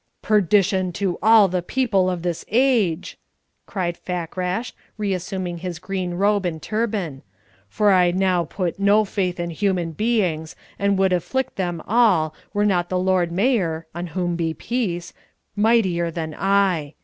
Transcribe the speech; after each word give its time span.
"Perdition 0.23 0.91
to 0.93 1.19
all 1.21 1.47
the 1.47 1.61
people 1.61 2.09
of 2.09 2.23
this 2.23 2.43
age!" 2.49 3.19
cried 3.67 3.95
Fakrash, 3.95 4.73
re 4.97 5.13
assuming 5.13 5.59
his 5.59 5.77
green 5.77 6.15
robe 6.15 6.43
and 6.43 6.59
turban, 6.59 7.21
"for 7.69 7.91
I 7.91 8.09
now 8.09 8.45
put 8.45 8.79
no 8.79 9.05
faith 9.05 9.39
in 9.39 9.51
human 9.51 9.91
beings 9.91 10.55
and 10.79 10.97
would 10.97 11.13
afflict 11.13 11.55
them 11.55 11.81
all, 11.85 12.33
were 12.51 12.65
not 12.65 12.89
the 12.89 12.97
Lord 12.97 13.31
Mayor 13.31 13.85
(on 13.93 14.07
whom 14.17 14.35
be 14.35 14.55
peace!) 14.55 15.13
mightier 15.55 16.09
than 16.09 16.33
I. 16.35 16.95